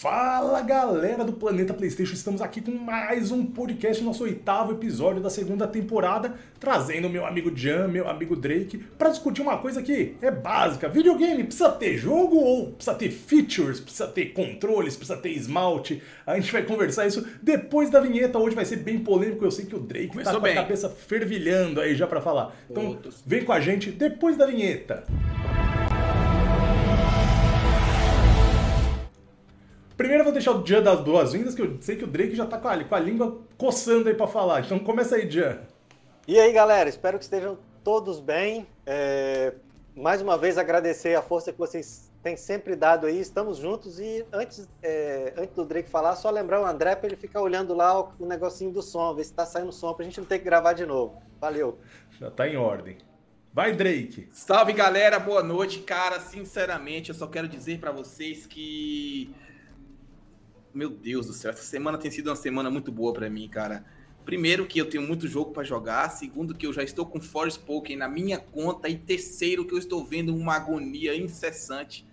[0.00, 5.28] Fala galera do Planeta PlayStation, estamos aqui com mais um podcast, nosso oitavo episódio da
[5.28, 10.30] segunda temporada, trazendo meu amigo Jan, meu amigo Drake, para discutir uma coisa que é
[10.30, 16.02] básica: videogame precisa ter jogo ou precisa ter features, precisa ter controles, precisa ter esmalte.
[16.26, 18.38] A gente vai conversar isso depois da vinheta.
[18.38, 20.56] Hoje vai ser bem polêmico, eu sei que o Drake tá Começou com bem.
[20.56, 22.56] a cabeça fervilhando aí já para falar.
[22.70, 23.22] Então Outros.
[23.26, 25.04] vem com a gente depois da vinheta.
[30.00, 32.46] Primeiro eu vou deixar o Jan das boas-vindas, que eu sei que o Drake já
[32.46, 34.60] tá com a, com a língua coçando aí pra falar.
[34.60, 35.58] Então começa aí, Jan.
[36.26, 38.66] E aí, galera, espero que estejam todos bem.
[38.86, 39.52] É,
[39.94, 43.20] Mais uma vez agradecer a força que vocês têm sempre dado aí.
[43.20, 47.16] Estamos juntos e antes, é, antes do Drake falar, só lembrar o André para ele
[47.16, 50.18] ficar olhando lá o, o negocinho do som, ver se tá saindo som pra gente
[50.18, 51.20] não ter que gravar de novo.
[51.38, 51.78] Valeu.
[52.18, 52.96] Já tá em ordem.
[53.52, 54.30] Vai, Drake.
[54.32, 55.80] Salve galera, boa noite.
[55.80, 59.34] Cara, sinceramente, eu só quero dizer pra vocês que.
[60.72, 63.84] Meu Deus do céu, essa semana tem sido uma semana muito boa pra mim, cara.
[64.24, 66.08] Primeiro, que eu tenho muito jogo pra jogar.
[66.10, 68.88] Segundo, que eu já estou com Forspoken na minha conta.
[68.88, 72.06] E terceiro, que eu estou vendo uma agonia incessante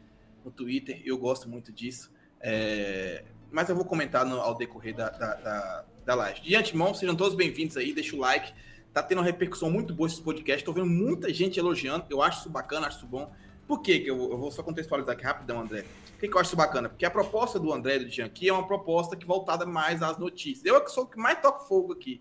[0.43, 1.01] no Twitter.
[1.05, 2.11] Eu gosto muito disso.
[2.39, 6.41] É, Mas eu vou comentar no- ao decorrer da, da, da, da live.
[6.41, 7.93] De antemão, sejam todos bem-vindos aí.
[7.93, 8.51] Deixa o like.
[8.93, 10.63] Tá tendo uma repercussão muito boa esse podcast.
[10.65, 12.05] Tô vendo muita gente elogiando.
[12.09, 13.31] Eu acho isso bacana, acho isso bom.
[13.67, 13.99] Por quê?
[13.99, 15.85] que eu, eu vou só contextualizar aqui rapidão, André.
[16.17, 16.89] Por que, que eu acho bacana?
[16.89, 20.01] Porque a proposta do André e do Jean aqui é uma proposta que voltada mais
[20.01, 20.65] às notícias.
[20.65, 22.19] Eu é que sou o que mais toco fogo aqui.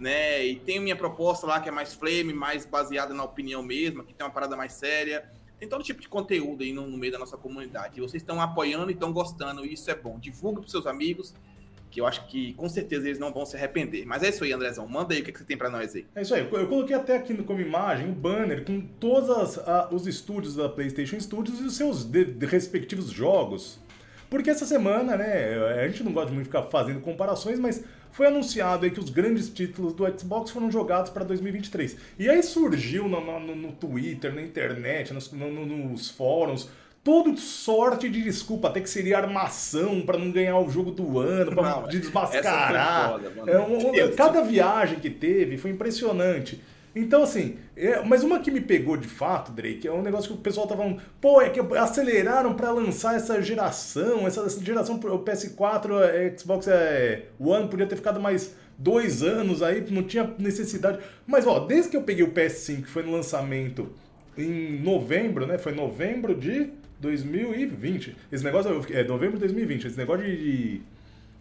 [0.00, 0.44] Né?
[0.44, 4.12] E tenho minha proposta lá que é mais flame, mais baseada na opinião mesmo, que
[4.12, 5.30] tem uma parada mais séria.
[5.60, 7.98] Tem todo tipo de conteúdo aí no, no meio da nossa comunidade.
[7.98, 10.18] E vocês estão apoiando e estão gostando, e isso é bom.
[10.18, 11.32] Divulgue para seus amigos,
[11.96, 14.04] que eu acho que com certeza eles não vão se arrepender.
[14.04, 14.86] Mas é isso aí, Andrezão.
[14.86, 16.04] Manda aí o que, que você tem para nós aí.
[16.14, 16.46] É isso aí.
[16.52, 19.58] Eu coloquei até aqui como imagem o banner com todos
[19.90, 23.80] os estúdios da PlayStation Studios e os seus de- de respectivos jogos.
[24.28, 28.26] Porque essa semana, né, a gente não gosta de muito ficar fazendo comparações, mas foi
[28.26, 31.96] anunciado aí que os grandes títulos do Xbox foram jogados para 2023.
[32.18, 36.68] E aí surgiu no, no- no Twitter, na internet, nos, no- no- nos fóruns,
[37.06, 41.54] todo sorte de desculpa, até que seria armação para não ganhar o jogo do ano,
[41.54, 43.12] para Não, desmascarar.
[43.12, 43.32] foda.
[43.48, 46.60] É um- cada viagem que teve foi impressionante.
[46.96, 50.34] Então, assim, é- mas uma que me pegou de fato, Drake, é um negócio que
[50.34, 54.96] o pessoal tava falando, pô, é que aceleraram pra lançar essa geração, essa, essa geração,
[54.96, 60.28] o PS4, é, Xbox é, One podia ter ficado mais dois anos aí, não tinha
[60.40, 60.98] necessidade.
[61.24, 63.90] Mas, ó, desde que eu peguei o PS5, que foi no lançamento
[64.36, 65.56] em novembro, né?
[65.56, 68.16] Foi novembro de 2020.
[68.32, 69.86] Esse negócio é novembro de 2020.
[69.86, 70.82] Esse negócio de, de,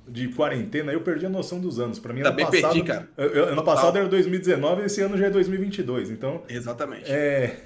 [0.08, 2.00] de quarentena, eu perdi a noção dos anos.
[2.00, 3.10] Pra mim, ano Também passado, perdi, cara.
[3.18, 3.64] Ano Total.
[3.64, 6.12] passado era 2019, esse ano já é 2022.
[6.12, 7.10] Então, Exatamente.
[7.12, 7.58] é,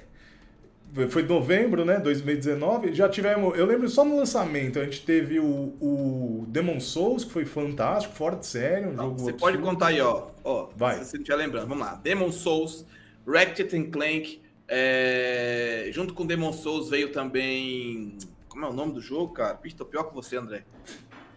[1.08, 1.98] foi novembro, né?
[1.98, 2.94] 2019.
[2.94, 3.58] Já tivemos.
[3.58, 5.44] Eu lembro só no lançamento, a gente teve o,
[5.80, 9.18] o Demon Souls, que foi fantástico, fora de série, um Não, jogo.
[9.18, 9.38] você absurdo.
[9.38, 10.28] pode contar aí, ó.
[10.44, 10.98] ó Vai.
[10.98, 11.94] Se você não estiver lembrando, vamos lá.
[12.02, 12.84] Demon Souls,
[13.26, 14.40] Ratchet Clank.
[14.70, 18.16] É, Junto com Demon Souls veio também.
[18.48, 19.54] Como é o nome do jogo, cara?
[19.54, 20.64] Pixe, tô pior que você, André.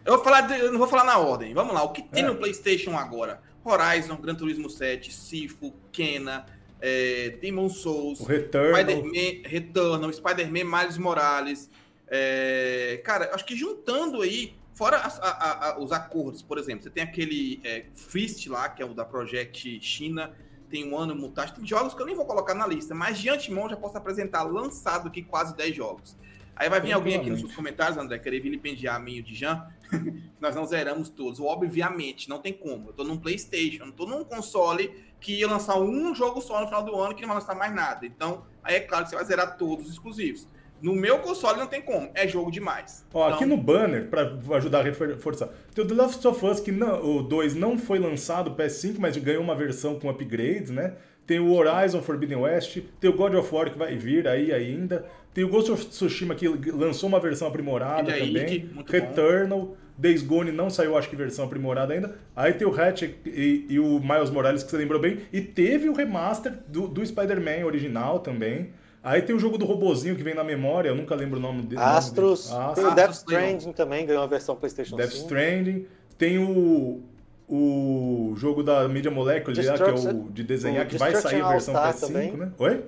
[0.06, 1.54] Eu, vou falar de- eu não vou falar na ordem.
[1.54, 1.84] Vamos lá.
[1.84, 2.28] O que tem É.
[2.28, 3.42] no PlayStation agora?
[3.64, 6.46] Horizon, Gran Turismo 7, Sifu, Kena,
[6.82, 8.20] é, Demon Souls.
[8.20, 11.70] Spider-Man, Returnal, Spider-Man, Miles Morales.
[12.08, 16.90] É, cara, acho que juntando aí, fora a- a- a- os acordos, por exemplo, você
[16.90, 20.34] tem aquele é, Fist lá, que é o da Project China,
[20.74, 23.30] tem um ano Mutation, tem jogos que eu nem vou colocar na lista, mas de
[23.30, 26.18] antemão já posso apresentar lançado aqui quase 10 jogos.
[26.56, 29.24] Aí vai vir alguém aqui nos seus comentários, André, querer vilipendiar a mim e o
[29.24, 29.68] Dijan,
[30.42, 31.40] nós não zeramos todos.
[31.40, 32.90] Obviamente, não tem como.
[32.90, 34.90] Eu tô num Playstation, não tô num console
[35.22, 37.72] que ia lançar um jogo só no final do ano que não vai lançar mais
[37.72, 38.08] nada.
[38.08, 40.48] Então, aí é claro que você vai zerar todos os exclusivos.
[40.84, 43.06] No meu console não tem como, é jogo demais.
[43.14, 46.60] Ó, Então, aqui no banner, pra ajudar a reforçar, tem o The Last of Us,
[46.60, 50.94] que não, o 2 não foi lançado PS5, mas ganhou uma versão com upgrades, né?
[51.26, 55.06] Tem o Horizon Forbidden West, tem o God of War que vai vir aí ainda,
[55.34, 60.52] tem o Ghost of Tsushima que lançou uma versão aprimorada daí, também, Returnal, Days Gone
[60.52, 64.30] não saiu, acho que versão aprimorada ainda, aí tem o Ratchet e, e o Miles
[64.30, 68.72] Morales que você lembrou bem, e teve o remaster do, do Spider-Man original também,
[69.04, 71.62] aí tem o jogo do robozinho que vem na memória, eu nunca lembro o nome
[71.64, 71.82] dele.
[71.82, 72.50] Astros.
[72.50, 72.76] nome dele.
[72.76, 75.24] Tem o Astros Death Stranding também, ganhou a versão PlayStation Death 5.
[75.24, 75.88] Stranding.
[76.18, 77.02] Tem o,
[77.48, 81.42] o jogo da Media Molecule, lá, que é o de desenhar, o que vai sair
[81.42, 82.32] a versão All-Star PS5, também.
[82.38, 82.52] né?
[82.58, 82.84] Oi?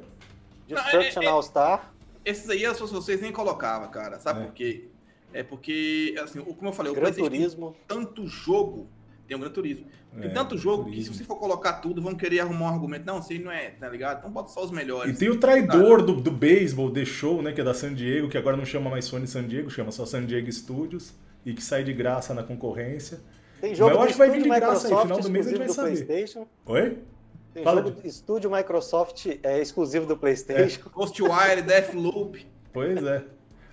[0.67, 1.93] Destruction Não, é- é- All Star.
[2.23, 4.19] Esses aí, as vocês nem colocavam, cara.
[4.19, 4.43] Sabe É.
[4.45, 4.85] por quê?
[5.33, 7.75] É porque, assim, o- como eu falei, o Gran PlayStation tem Turismo.
[7.87, 8.87] tanto jogo,
[9.27, 9.85] tem um Gran Turismo,
[10.19, 11.13] tem É, tanto jogo que Turismo.
[11.13, 13.05] se você for colocar tudo, vão querer arrumar um argumento.
[13.05, 14.19] Não, sei não é, tá ligado?
[14.19, 15.17] Então bota só os E melhores.
[15.17, 17.51] tem o traidor do, do beisebol, The Show, né?
[17.51, 20.05] Que é da San Diego, que agora não chama mais Sony San Diego, chama só
[20.05, 21.13] San Diego Studios.
[21.45, 23.19] e que sai de graça na concorrência.
[23.61, 25.45] Tem jogo Mas eu acho que vai vir de graça aí, Microsoft final do mês
[25.45, 25.87] a gente vai saber.
[26.05, 26.47] PlayStation.
[26.65, 26.97] Oi?
[27.53, 30.89] Tem Fala jogo de- do estúdio Microsoft é, exclusivo do PlayStation.
[30.89, 32.45] Ghostwire, Deathloop.
[32.73, 33.23] Pois é.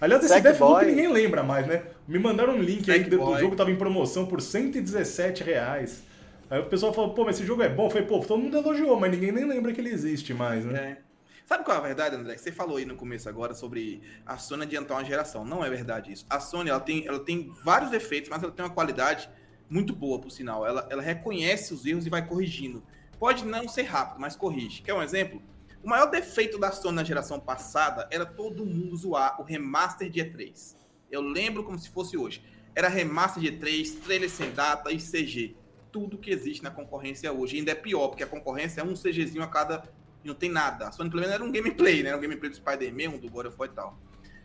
[0.00, 0.40] Aliás, esse.
[0.40, 1.82] Deathloop ninguém lembra mais, né?
[2.12, 6.02] Me mandaram um link aí do, do jogo, tava em promoção por 117 reais.
[6.50, 7.86] Aí o pessoal falou, pô, mas esse jogo é bom.
[7.86, 10.98] Eu falei, pô, todo mundo elogiou, mas ninguém nem lembra que ele existe mais, né?
[10.98, 11.12] É.
[11.46, 12.36] Sabe qual é a verdade, André?
[12.36, 15.42] Você falou aí no começo agora sobre a Sony adiantar uma geração.
[15.42, 16.26] Não é verdade isso.
[16.28, 19.30] A Sony ela tem, ela tem vários defeitos, mas ela tem uma qualidade
[19.70, 20.66] muito boa, por sinal.
[20.66, 22.82] Ela, ela reconhece os erros e vai corrigindo.
[23.18, 24.82] Pode não ser rápido, mas corrige.
[24.82, 25.42] Quer um exemplo?
[25.82, 30.20] O maior defeito da Sony na geração passada era todo mundo zoar o remaster de
[30.20, 30.81] E3.
[31.12, 32.42] Eu lembro como se fosse hoje.
[32.74, 35.54] Era remaster de E3, trailer sem data e CG.
[35.92, 37.56] Tudo que existe na concorrência hoje.
[37.56, 39.84] E ainda é pior, porque a concorrência é um CGzinho a cada
[40.24, 40.88] e não tem nada.
[40.88, 42.08] A Sony pelo menos era um gameplay, né?
[42.08, 43.98] Era um gameplay do Spider-Man, um do God of War e tal.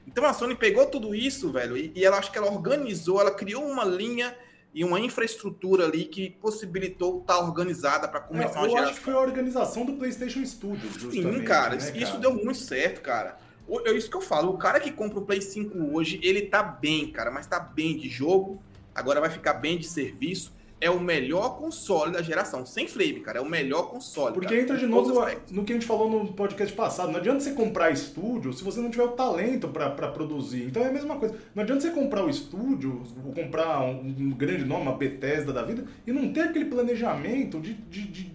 [0.05, 3.31] Então a Sony pegou tudo isso, velho, e, e ela acho que ela organizou, ela
[3.31, 4.35] criou uma linha
[4.73, 8.89] e uma infraestrutura ali que possibilitou estar organizada para começar É, uma eu geração.
[8.89, 12.19] acho que foi a organização do PlayStation Studios, Sim, cara, né, isso cara?
[12.19, 13.37] deu muito certo, cara.
[13.85, 14.53] É isso que eu falo.
[14.53, 17.97] O cara que compra o Play 5 hoje, ele tá bem, cara, mas tá bem
[17.97, 18.61] de jogo.
[18.95, 20.55] Agora vai ficar bem de serviço.
[20.79, 22.63] É o melhor console da geração.
[22.63, 23.39] Sem flame, cara.
[23.39, 24.33] É o melhor console.
[24.33, 25.11] Porque cara, entra de novo
[25.49, 27.11] no que a gente falou no podcast passado.
[27.11, 30.65] Não adianta você comprar estúdio se você não tiver o talento pra pra produzir.
[30.65, 31.35] Então é a mesma coisa.
[31.55, 35.63] Não adianta você comprar o estúdio, ou comprar um, um grande nome, uma Bethesda da
[35.63, 38.31] vida, e não ter aquele planejamento de, de, de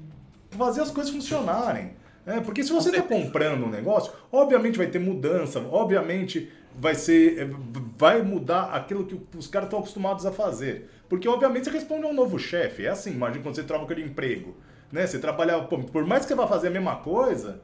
[0.50, 1.93] fazer as coisas funcionarem.
[2.25, 7.39] É, porque se você está comprando um negócio, obviamente vai ter mudança, obviamente vai ser.
[7.39, 7.51] é,
[7.99, 10.89] vai mudar aquilo que os caras estão acostumados a fazer.
[11.09, 12.87] Porque obviamente você responde a um novo chefe.
[12.87, 14.57] É assim, imagina quando você troca de emprego.
[14.91, 15.07] Né?
[15.07, 15.61] Você trabalha.
[15.63, 17.61] pô, por mais que você vá fazer a mesma coisa,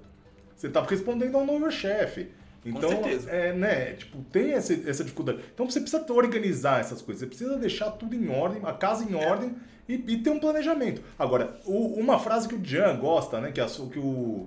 [0.57, 2.29] você está respondendo a um novo chefe.
[2.65, 2.91] Então,
[3.29, 5.41] é, né, tipo, tem essa, essa dificuldade.
[5.55, 9.15] Então você precisa organizar essas coisas, você precisa deixar tudo em ordem, a casa em
[9.15, 9.55] ordem
[9.89, 11.03] e, e ter um planejamento.
[11.19, 14.47] Agora, o- uma frase que o Jan gosta, né, que, a, que o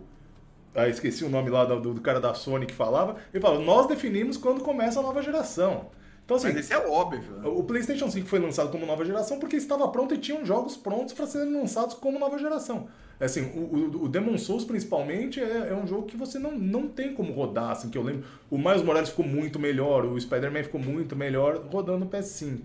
[0.74, 3.88] ah, esqueci o nome lá do, do cara da Sony que falava, ele fala, nós
[3.88, 5.88] definimos quando começa a nova geração.
[6.24, 7.22] Então assim, Mas esse é óbvio.
[7.44, 11.14] o PlayStation 5 foi lançado como nova geração porque estava pronto e tinham jogos prontos
[11.14, 12.88] para serem lançados como nova geração.
[13.20, 16.88] Assim, o, o, o Demon Souls, principalmente, é, é um jogo que você não, não
[16.88, 18.24] tem como rodar, assim, que eu lembro.
[18.50, 22.62] O Miles Morales ficou muito melhor, o Spider-Man ficou muito melhor rodando no PS5.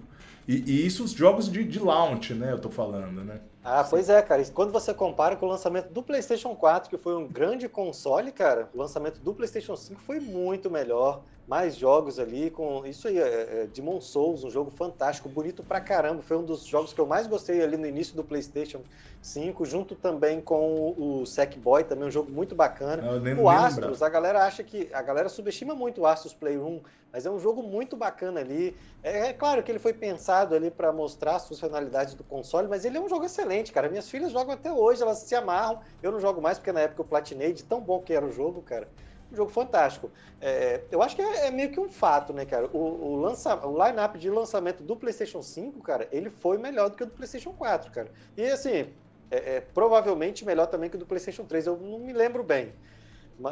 [0.47, 3.41] E, e isso os jogos de, de launch, né, eu tô falando, né?
[3.65, 4.45] Ah, pois é, cara.
[4.47, 8.71] Quando você compara com o lançamento do PlayStation 4, que foi um grande console, cara,
[8.73, 11.23] o lançamento do PlayStation 5 foi muito melhor.
[11.47, 15.81] Mais jogos ali, com isso aí, é, é, Demon Souls, um jogo fantástico, bonito pra
[15.81, 16.21] caramba.
[16.21, 18.83] Foi um dos jogos que eu mais gostei ali no início do PlayStation
[19.23, 23.07] 5, junto também com o Sackboy, também um jogo muito bacana.
[23.23, 24.91] Nem- O Astros, a galera acha que.
[24.93, 26.83] A galera subestima muito o Astros Playroom,
[27.13, 28.77] mas é um jogo muito bacana ali.
[29.01, 32.85] É, é claro que ele foi pensado ali para mostrar as funcionalidades do console, mas
[32.85, 33.89] ele é um jogo excelente, cara.
[33.89, 35.81] Minhas filhas jogam até hoje, elas se amarram.
[36.03, 38.33] Eu não jogo mais porque na época eu platinei de tão bom que era o
[38.33, 38.91] jogo, cara.
[39.31, 40.11] Um jogo fantástico.
[40.41, 42.69] É, eu acho que é, é meio que um fato, né, cara?
[42.73, 46.97] O, o, lança, o line-up de lançamento do PlayStation 5, cara, ele foi melhor do
[46.97, 48.11] que o do PlayStation 4, cara.
[48.37, 48.93] E assim,
[49.31, 51.67] é, é provavelmente melhor também que o do PlayStation 3.
[51.67, 52.73] Eu não me lembro bem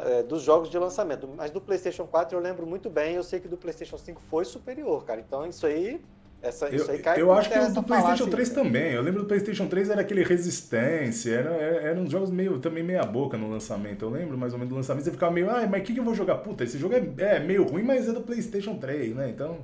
[0.03, 3.15] é, dos jogos de lançamento, mas do PlayStation 4 eu lembro muito bem.
[3.15, 5.19] Eu sei que do PlayStation 5 foi superior, cara.
[5.19, 6.01] Então isso aí,
[6.41, 8.65] essa, Eu, isso aí cai eu acho que o do PlayStation falácia 3 aí, cara.
[8.67, 8.91] também.
[8.93, 12.83] Eu lembro do PlayStation 3 era aquele Resistência, era, era, eram uns jogos meio, também
[12.83, 14.05] meia boca no lançamento.
[14.05, 15.03] Eu lembro mais ou menos do lançamento.
[15.03, 16.35] Você ficava meio, ah, mas o que, que eu vou jogar?
[16.37, 19.29] Puta, esse jogo é, é meio ruim, mas é do PlayStation 3, né?
[19.29, 19.59] Então.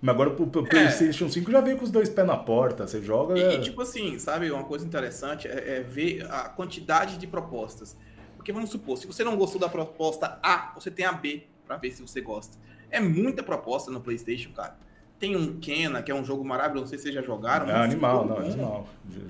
[0.00, 2.86] Mas agora o, o PlayStation 5 já veio com os dois pés na porta.
[2.86, 3.36] Você joga.
[3.38, 7.26] E, é- e, tipo assim, sabe, uma coisa interessante é, é ver a quantidade de
[7.26, 7.96] propostas.
[8.36, 11.76] Porque vamos supor, se você não gostou da proposta A, você tem a B pra
[11.76, 12.56] ver se você gosta.
[12.90, 14.76] É muita proposta no PlayStation, cara.
[15.20, 17.68] Tem um Kena, que é um jogo maravilhoso, não sei se vocês já jogaram.
[17.68, 18.88] é animal, não, é animal.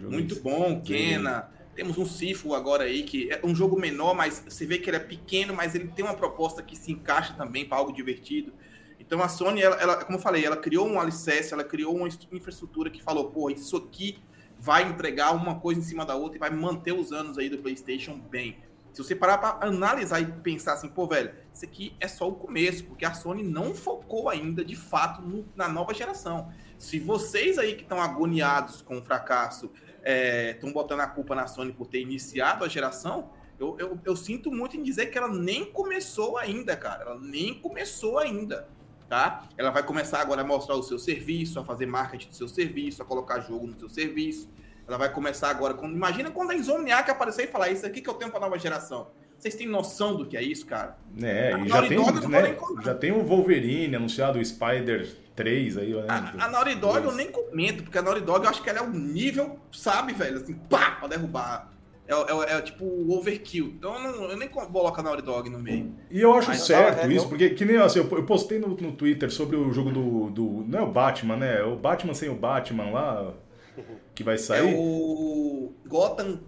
[0.09, 0.43] Muito isso.
[0.43, 1.51] bom, Kena.
[1.75, 4.97] Temos um Sifu agora aí, que é um jogo menor, mas você vê que ele
[4.99, 8.53] é pequeno, mas ele tem uma proposta que se encaixa também para algo divertido.
[8.99, 12.07] Então a Sony, ela, ela, como eu falei, ela criou um alicerce, ela criou uma
[12.07, 14.19] est- infraestrutura que falou, pô, isso aqui
[14.59, 17.59] vai entregar uma coisa em cima da outra e vai manter os anos aí do
[17.59, 18.57] PlayStation bem.
[18.93, 22.35] Se você parar para analisar e pensar assim, pô, velho, isso aqui é só o
[22.35, 26.53] começo, porque a Sony não focou ainda de fato no- na nova geração.
[26.77, 29.71] Se vocês aí que estão agoniados com o fracasso
[30.03, 34.51] estão botando a culpa na Sony por ter iniciado a geração, eu, eu, eu sinto
[34.51, 37.03] muito em dizer que ela nem começou ainda, cara.
[37.05, 38.67] Ela nem começou ainda,
[39.09, 39.47] tá?
[39.59, 43.03] Ela vai começar agora a mostrar o seu serviço, a fazer marketing do seu serviço,
[43.03, 44.49] a colocar jogo no seu serviço.
[44.91, 45.87] Ela vai começar agora com.
[45.87, 49.07] Imagina quando a Insomniac aparecer e falar isso aqui que eu tenho para nova geração.
[49.39, 50.99] Vocês têm noção do que é isso, cara?
[51.23, 56.05] É, e já tem, né, já tem o Wolverine anunciado, o Spider 3 aí, né?
[56.09, 58.81] A, a Naughty Dog eu nem comento, porque a Naughty Dog eu acho que ela
[58.81, 60.39] é o nível, sabe, velho?
[60.39, 61.71] Assim, pá, pra derrubar.
[62.07, 63.75] É, é, é, tipo o overkill.
[63.79, 65.95] Então eu, não, eu nem coloco a Naughty Dog no meio.
[66.11, 68.93] E eu acho Mas, certo é, isso, porque que nem assim, eu, postei no, no
[68.93, 70.65] Twitter sobre o jogo do, do.
[70.67, 71.61] Não é o Batman, né?
[71.61, 73.33] É o Batman sem o Batman lá.
[74.21, 74.75] Que vai sair.
[74.75, 76.41] É o Gotham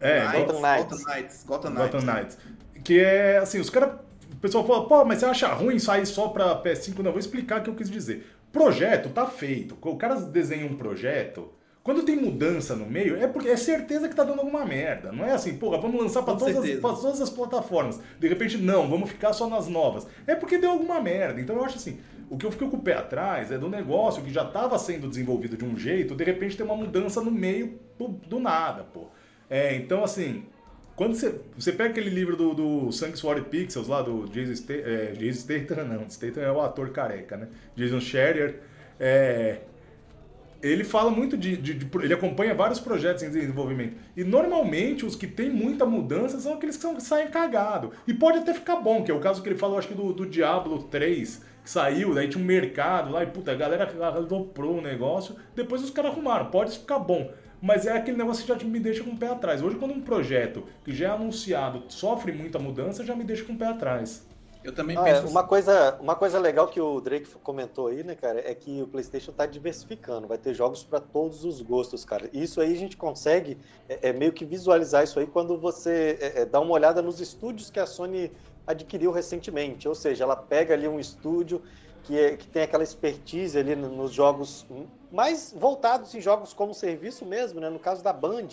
[0.00, 1.44] é, Gotham Knights.
[1.44, 1.92] Gotham Knights.
[1.92, 2.38] Gotham Knights.
[2.82, 4.00] Que é assim, os caras.
[4.32, 6.98] O pessoal fala, pô, mas você acha ruim sair só pra PS5?
[6.98, 8.26] Não, vou explicar o que eu quis dizer.
[8.50, 9.78] Projeto tá feito.
[9.80, 11.52] O cara desenha um projeto.
[11.84, 15.12] Quando tem mudança no meio, é porque é certeza que tá dando alguma merda.
[15.12, 18.00] Não é assim, porra, vamos lançar para todas, as, todas as plataformas.
[18.18, 20.04] De repente, não, vamos ficar só nas novas.
[20.26, 21.40] É porque deu alguma merda.
[21.40, 24.22] Então eu acho assim, o que eu fiquei com o pé atrás é do negócio
[24.22, 27.78] que já estava sendo desenvolvido de um jeito, de repente tem uma mudança no meio
[28.26, 29.08] do nada, pô.
[29.50, 30.44] É, então, assim,
[30.94, 35.12] quando você, você pega aquele livro do, do Sanctuary Pixels lá, do Jason, Statham, é,
[35.12, 37.48] Jason Statham, não, Statham é o ator careca, né?
[37.74, 38.60] Jason Scherer,
[39.00, 39.58] é,
[40.62, 43.96] ele fala muito de, de, de, Ele acompanha vários projetos em desenvolvimento.
[44.16, 47.92] E normalmente os que tem muita mudança são aqueles que, são, que saem cagado.
[48.06, 50.12] E pode até ficar bom, que é o caso que ele falou, acho que do,
[50.12, 54.78] do Diablo 3, que saiu, daí tinha um mercado lá, e puta, a galera aloprou
[54.78, 58.66] o negócio, depois os caras arrumaram, pode ficar bom mas é aquele negócio que já
[58.66, 59.62] me deixa com o pé atrás.
[59.62, 63.52] Hoje, quando um projeto que já é anunciado sofre muita mudança, já me deixa com
[63.52, 64.26] o pé atrás.
[64.62, 65.26] Eu também ah, penso.
[65.26, 65.48] É, uma, assim.
[65.48, 69.32] coisa, uma coisa legal que o Drake comentou aí, né, cara, é que o PlayStation
[69.32, 72.28] tá diversificando, vai ter jogos para todos os gostos, cara.
[72.32, 73.56] Isso aí a gente consegue
[73.88, 77.20] é, é meio que visualizar isso aí quando você é, é, dá uma olhada nos
[77.20, 78.30] estúdios que a Sony
[78.70, 79.88] adquiriu recentemente.
[79.88, 81.62] Ou seja, ela pega ali um estúdio
[82.02, 84.66] que, é, que tem aquela expertise ali nos jogos
[85.12, 87.68] mais voltados em jogos como serviço mesmo, né?
[87.68, 88.48] No caso da Band,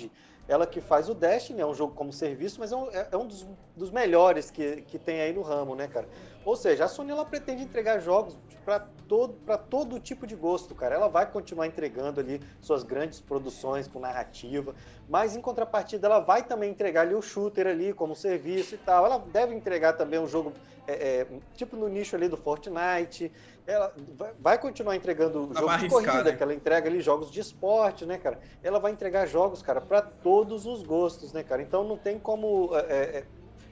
[0.47, 3.17] ela que faz o Destiny, é um jogo como serviço, mas é um, é, é
[3.17, 6.07] um dos, dos, melhores que, que tem aí no ramo, né, cara?
[6.45, 9.35] Ou seja, a Sony ela pretende entregar jogos para todo,
[9.69, 10.95] todo tipo de gosto, cara.
[10.95, 14.73] Ela vai continuar entregando ali suas grandes produções com narrativa,
[15.09, 19.05] mas em contrapartida ela vai também entregar ali o shooter ali como serviço e tal.
[19.05, 20.53] Ela deve entregar também um jogo
[20.87, 23.31] é, é, tipo no nicho ali do Fortnite.
[23.67, 23.93] Ela
[24.39, 26.37] vai continuar entregando jogos arriscar, de corrida, né?
[26.37, 28.39] que ela entrega ali jogos de esporte, né, cara?
[28.63, 31.61] Ela vai entregar jogos, cara, para todos os gostos, né, cara?
[31.61, 33.25] Então não tem como é, é, é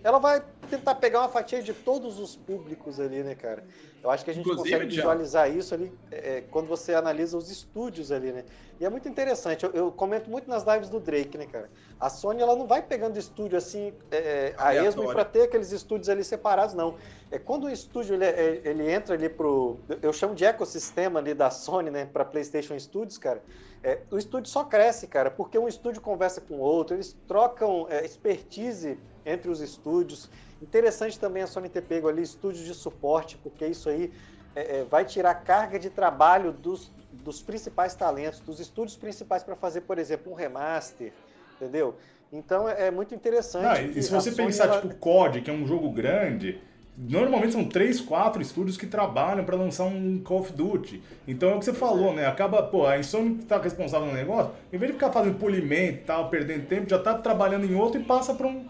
[0.05, 3.63] ela vai tentar pegar uma fatia de todos os públicos ali, né, cara?
[4.03, 7.50] Eu acho que a gente Inclusive, consegue visualizar isso ali é, quando você analisa os
[7.50, 8.45] estúdios ali, né?
[8.79, 9.65] E é muito interessante.
[9.65, 11.71] Eu, eu, comento muito nas lives do Drake, né, cara?
[12.00, 16.07] A Sony ela não vai pegando estúdio assim é, a esmo para ter aqueles estúdios
[16.07, 16.97] ali separados, não.
[17.31, 21.33] É quando o estúdio ele, é, ele entra ali pro, eu chamo de ecossistema ali
[21.33, 23.41] da Sony, né, para PlayStation Studios, cara.
[23.83, 27.88] É, o estúdio só cresce, cara, porque um estúdio conversa com o outro, eles trocam
[27.89, 30.29] é, expertise entre os estúdios.
[30.62, 34.12] Interessante também a Sony ter pego ali estúdios de suporte, porque isso aí
[34.55, 39.55] é, é, vai tirar carga de trabalho dos, dos principais talentos, dos estúdios principais para
[39.55, 41.12] fazer, por exemplo, um remaster,
[41.55, 41.96] entendeu?
[42.32, 43.65] Então é, é muito interessante.
[43.65, 44.82] Ah, e se você pensar, ela...
[44.82, 46.62] tipo, COD, que é um jogo grande,
[46.98, 51.03] normalmente são três, quatro estúdios que trabalham para lançar um Call of Duty.
[51.27, 52.25] Então é o que você falou, né?
[52.25, 56.00] Acaba, pô, a Sony que tá responsável no negócio, em vez de ficar fazendo polimento
[56.00, 58.65] e tal, perdendo tempo, já tá trabalhando em outro e passa para um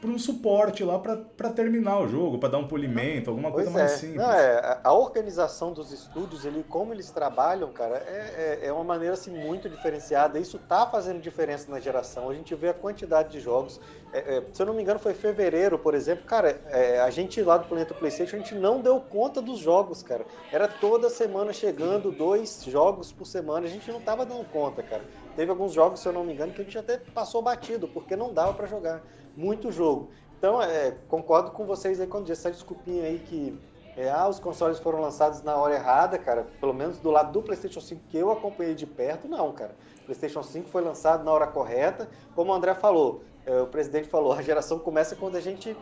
[0.00, 3.92] para um suporte lá para terminar o jogo, para dar um polimento, alguma coisa mais
[3.92, 3.96] é.
[3.96, 4.16] simples.
[4.16, 8.82] Não, é, a organização dos estúdios, ele, como eles trabalham, cara, é, é, é uma
[8.82, 10.38] maneira assim, muito diferenciada.
[10.38, 12.30] Isso está fazendo diferença na geração.
[12.30, 13.78] A gente vê a quantidade de jogos.
[14.10, 16.24] É, é, se eu não me engano, foi fevereiro, por exemplo.
[16.24, 20.02] Cara, é, a gente lá do Planeta PlayStation, a gente não deu conta dos jogos,
[20.02, 20.24] cara.
[20.50, 23.66] Era toda semana chegando dois jogos por semana.
[23.66, 25.02] A gente não tava dando conta, cara.
[25.36, 28.16] Teve alguns jogos, se eu não me engano, que a gente até passou batido, porque
[28.16, 29.02] não dava para jogar
[29.36, 30.10] muito jogo.
[30.38, 33.58] Então, é, concordo com vocês aí quando diz essa desculpinha aí que
[33.96, 36.46] é, ah, os consoles foram lançados na hora errada, cara.
[36.60, 39.74] Pelo menos do lado do PlayStation 5 que eu acompanhei de perto, não, cara.
[40.02, 42.08] O PlayStation 5 foi lançado na hora correta.
[42.34, 45.76] Como o André falou, é, o presidente falou, a geração começa quando a gente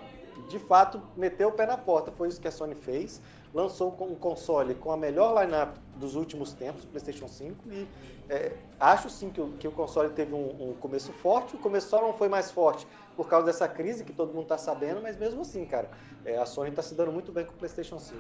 [0.49, 2.11] de fato meteu o pé na porta.
[2.11, 3.21] Foi isso que a Sony fez.
[3.55, 7.89] Lançou um console com a melhor lineup dos últimos tempos, o PlayStation 5, e
[8.29, 11.57] é, acho sim que o, que o console teve um, um, começo forte.
[11.57, 12.87] O começo só não foi mais forte
[13.19, 15.91] por causa dessa crise que todo mundo está sabendo, mas mesmo assim, cara,
[16.25, 18.17] é, a Sony está se dando muito bem com o PlayStation 5.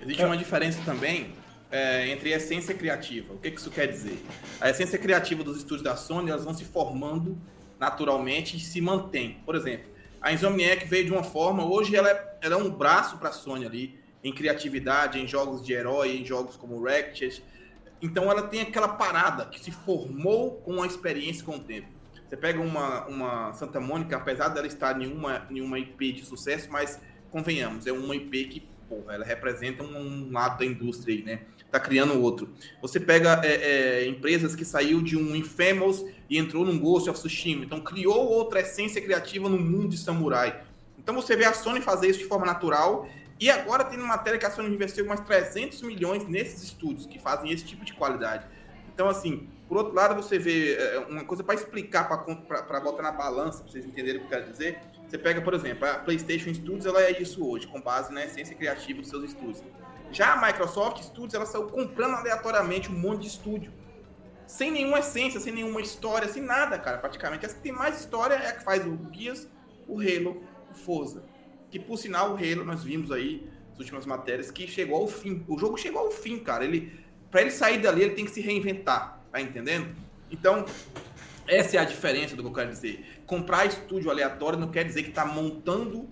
[0.00, 1.32] Existe uma diferença também
[1.72, 3.34] é, entre essência criativa.
[3.34, 4.24] O que, que isso quer dizer?
[4.60, 7.36] A essência criativa dos estúdios da Sony elas vão se formando
[7.80, 9.40] naturalmente e se mantém.
[9.44, 9.90] Por exemplo,
[10.20, 13.32] a Insomniac veio de uma forma, hoje ela é, ela é um braço para a
[13.32, 17.42] Sony ali, em criatividade, em jogos de herói, em jogos como Ratchet.
[18.00, 21.97] Então ela tem aquela parada que se formou com a experiência com o tempo.
[22.28, 26.26] Você pega uma, uma Santa Mônica, apesar dela estar em uma, em uma IP de
[26.26, 31.22] sucesso, mas convenhamos, é uma IP que, porra, ela representa um, lado da indústria aí,
[31.22, 31.40] né?
[31.70, 32.52] Tá criando outro.
[32.82, 37.18] Você pega é, é, empresas que saiu de um Infamous e entrou num Ghost of
[37.18, 40.62] Tsushima, então criou outra essência criativa no mundo de samurai.
[40.98, 43.08] Então você vê a Sony fazer isso de forma natural
[43.40, 47.18] e agora tem uma matéria que a Sony investiu mais 300 milhões nesses estúdios que
[47.18, 48.46] fazem esse tipo de qualidade.
[48.92, 53.12] Então, assim, por outro lado, você vê é, uma coisa para explicar, para botar na
[53.12, 54.78] balança, para vocês entenderem o que eu quero dizer.
[55.06, 58.56] Você pega, por exemplo, a PlayStation Studios, ela é isso hoje, com base na essência
[58.56, 59.62] criativa dos seus estúdios.
[60.10, 63.72] Já a Microsoft Studios, ela saiu comprando aleatoriamente um monte de estúdio.
[64.46, 67.44] Sem nenhuma essência, sem nenhuma história, sem nada, cara, praticamente.
[67.44, 69.46] Essa que tem mais história é a que faz o Gears,
[69.86, 71.24] o Halo, o Forza.
[71.70, 75.44] Que, por sinal, o Halo, nós vimos aí, nas últimas matérias, que chegou ao fim.
[75.46, 76.64] O jogo chegou ao fim, cara.
[76.64, 79.94] Ele para ele sair dali, ele tem que se reinventar, tá entendendo?
[80.30, 80.64] Então,
[81.46, 83.04] essa é a diferença do que eu quero dizer.
[83.26, 86.08] Comprar estúdio aleatório não quer dizer que está montando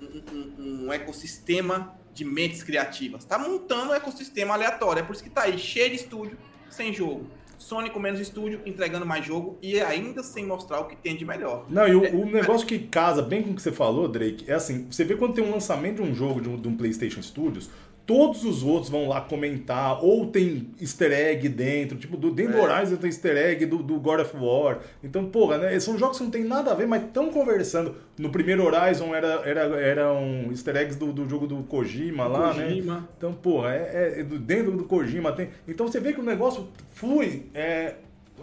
[0.00, 3.22] um, um, um, ecossistema de mentes criativas.
[3.22, 5.00] Está montando um ecossistema aleatório.
[5.00, 6.36] É por isso que está aí cheio de estúdio,
[6.70, 7.26] sem jogo.
[7.58, 11.24] Sony com menos estúdio, entregando mais jogo e ainda sem mostrar o que tem de
[11.24, 11.64] melhor.
[11.68, 14.44] Não, e o, é, o negócio que casa bem com o que você falou, Drake,
[14.46, 16.76] é assim: você vê quando tem um lançamento de um jogo de um, de um
[16.76, 17.70] PlayStation Studios,
[18.06, 22.56] todos os outros vão lá comentar, ou tem easter egg dentro, tipo, do dentro é.
[22.56, 24.80] do Horizon tem easter egg do, do God of War.
[25.02, 25.80] Então, porra, né?
[25.80, 27.94] São jogos que não tem nada a ver, mas estão conversando.
[28.18, 32.64] No primeiro Horizon era, era, eram easter eggs do, do jogo do Kojima lá, né?
[32.64, 32.94] Kojima.
[32.94, 33.08] né?
[33.16, 35.48] Então, porra, é, é, dentro do Kojima tem.
[35.66, 37.46] Então você vê que o negócio flui.
[37.54, 37.94] É,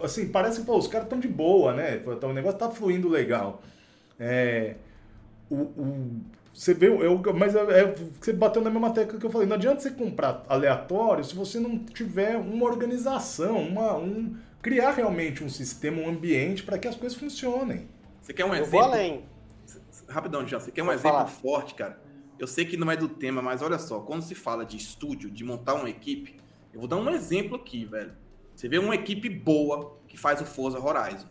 [0.01, 2.01] assim, parece que pô, os caras estão de boa, né?
[2.06, 3.62] O negócio tá fluindo legal.
[4.20, 4.75] É,
[5.50, 6.22] o, o
[6.53, 9.48] você vê, eu, mas é, é, você bateu na mesma tecla que eu falei.
[9.48, 15.43] Não adianta você comprar aleatório se você não tiver uma organização, uma, um, criar realmente
[15.43, 17.88] um sistema, um ambiente para que as coisas funcionem.
[18.22, 18.72] Você quer um eu exemplo?
[18.72, 19.24] Vou além.
[20.10, 21.27] Rapidão, Jean, você quer um Vou exemplo falar.
[21.27, 22.00] forte, cara?
[22.38, 25.29] Eu sei que não é do tema, mas olha só, quando se fala de estúdio,
[25.29, 26.36] de montar uma equipe,
[26.74, 28.12] eu vou dar um exemplo aqui, velho.
[28.55, 31.27] Você vê uma equipe boa que faz o Forza Horizon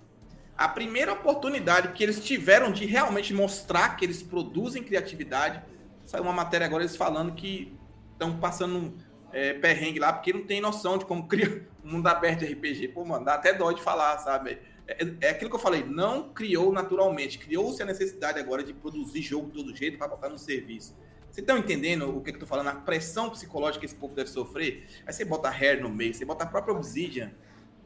[0.61, 5.62] a primeira oportunidade que eles tiveram de realmente mostrar que eles produzem criatividade,
[6.05, 7.75] saiu uma matéria agora eles falando que
[8.12, 8.92] estão passando
[9.33, 12.88] é, perrengue lá, porque não tem noção de como criar um mundo aberto de RPG.
[12.88, 14.59] Pô, mano, dá até dó de falar, sabe?
[14.87, 19.23] É, é aquilo que eu falei, não criou naturalmente, criou-se a necessidade agora de produzir
[19.23, 20.94] jogo de todo jeito para botar no serviço.
[21.31, 22.68] Vocês estão entendendo o que, que eu tô falando?
[22.68, 24.87] A pressão psicológica que esse povo deve sofrer?
[25.07, 27.31] Aí você bota Hair no meio, você bota a própria Obsidian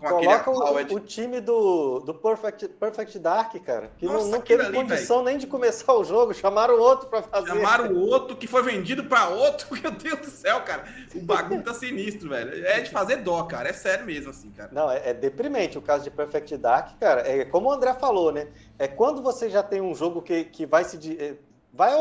[0.04, 4.40] com Coloca o, o, time do, do Perfect, Perfect Dark, cara, que Nossa, não, não
[4.40, 5.26] teve ali, condição véio.
[5.26, 7.48] nem de começar o jogo, chamaram outro para fazer.
[7.48, 10.84] Chamaram o outro que foi vendido para outro, meu Deus do céu, cara.
[11.14, 12.66] O bagulho tá sinistro, velho.
[12.66, 14.70] É de fazer dó, cara, é sério mesmo, assim, cara.
[14.72, 17.26] Não, é, é deprimente o caso de Perfect Dark, cara.
[17.26, 18.48] É como o André falou, né?
[18.78, 21.16] É quando você já tem um jogo que, que vai se.
[21.18, 21.34] É,
[21.72, 21.94] vai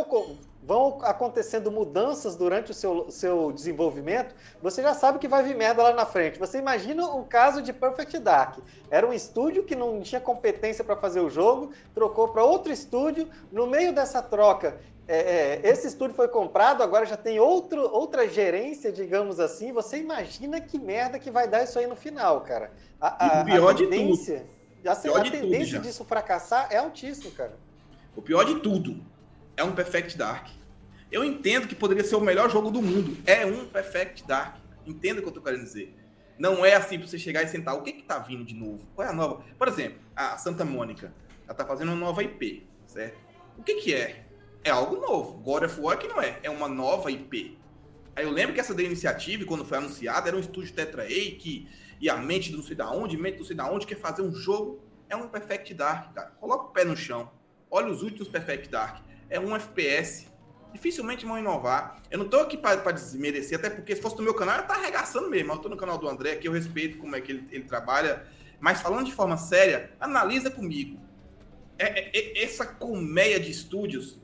[0.65, 5.83] vão acontecendo mudanças durante o seu, seu desenvolvimento, você já sabe que vai vir merda
[5.83, 6.39] lá na frente.
[6.39, 8.59] Você imagina o caso de Perfect Dark.
[8.89, 13.27] Era um estúdio que não tinha competência para fazer o jogo, trocou para outro estúdio.
[13.51, 18.27] No meio dessa troca, é, é, esse estúdio foi comprado, agora já tem outro, outra
[18.27, 19.73] gerência, digamos assim.
[19.73, 22.71] Você imagina que merda que vai dar isso aí no final, cara.
[23.01, 24.45] A, a, a tendência.
[24.85, 27.53] A, a tendência tudo, disso fracassar é altíssimo, cara.
[28.15, 29.12] O pior de tudo
[29.55, 30.47] é um Perfect Dark.
[31.11, 33.15] Eu entendo que poderia ser o melhor jogo do mundo.
[33.25, 34.57] É um Perfect Dark.
[34.85, 35.95] Entenda o que eu tô querendo dizer.
[36.39, 37.75] Não é assim pra você chegar e sentar.
[37.75, 38.79] O que que tá vindo de novo?
[38.95, 39.43] Qual é a nova?
[39.57, 41.13] Por exemplo, a Santa Mônica.
[41.45, 43.19] Ela tá fazendo uma nova IP, certo?
[43.57, 44.25] O que que é?
[44.63, 45.37] É algo novo.
[45.37, 46.39] God of War que não é.
[46.41, 47.59] É uma nova IP.
[48.15, 51.07] Aí eu lembro que essa da iniciativa, quando foi anunciada, era um estúdio Tetra A
[51.07, 51.67] que
[52.01, 53.97] e a mente do não sei da onde, mente do não sei da onde, quer
[53.97, 54.81] fazer um jogo.
[55.09, 56.31] É um Perfect Dark, cara.
[56.39, 57.31] Coloca o pé no chão.
[57.69, 60.27] Olha os últimos Perfect Dark é um FPS.
[60.73, 62.01] Dificilmente vão inovar.
[62.09, 64.75] Eu não tô aqui para desmerecer, até porque se fosse no meu canal, eu tá
[64.75, 65.51] arregaçando mesmo.
[65.51, 68.25] Eu tô no canal do André, que eu respeito como é que ele, ele trabalha.
[68.59, 70.99] Mas falando de forma séria, analisa comigo.
[71.77, 74.23] É, é, é, essa colmeia de estúdios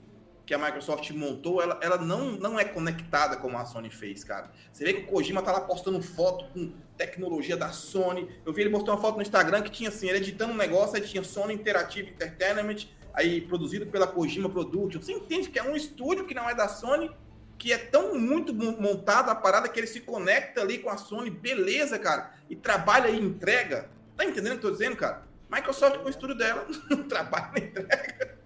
[0.50, 4.50] que a Microsoft montou, ela, ela não, não é conectada como a Sony fez, cara.
[4.72, 8.28] Você vê que o Kojima tá lá postando foto com tecnologia da Sony.
[8.44, 10.96] Eu vi ele postou uma foto no Instagram que tinha assim, ele editando um negócio,
[10.96, 15.02] aí tinha Sony Interactive Entertainment, aí produzido pela Kojima Production.
[15.02, 17.12] Você entende que é um estúdio que não é da Sony,
[17.58, 21.30] que é tão muito montado a parada que ele se conecta ali com a Sony,
[21.30, 23.90] beleza, cara, e trabalha e entrega.
[24.16, 25.24] Tá entendendo o que eu tô dizendo, cara?
[25.52, 28.38] Microsoft com o estúdio dela não trabalha e entrega.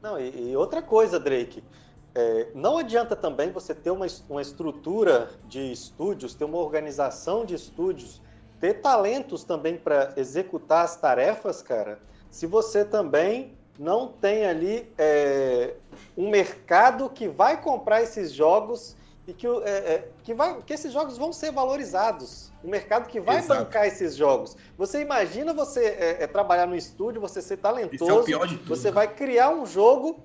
[0.00, 1.64] Não, e, e outra coisa, Drake,
[2.14, 7.54] é, não adianta também você ter uma, uma estrutura de estúdios, ter uma organização de
[7.54, 8.22] estúdios,
[8.60, 11.98] ter talentos também para executar as tarefas, cara,
[12.30, 15.74] se você também não tem ali é,
[16.16, 20.92] um mercado que vai comprar esses jogos e que, é, é, que, vai, que esses
[20.92, 22.52] jogos vão ser valorizados.
[22.62, 23.64] Um mercado que vai Exato.
[23.64, 24.56] bancar esses jogos.
[24.76, 29.12] Você imagina você é, é trabalhar no estúdio, você ser talentoso, é tudo, você vai
[29.12, 30.22] criar um jogo